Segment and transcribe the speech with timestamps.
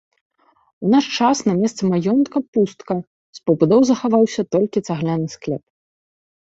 [0.87, 2.95] У наш час на месцы маёнтка пустка,
[3.37, 5.63] з пабудоў захаваўся толькі цагляны склеп.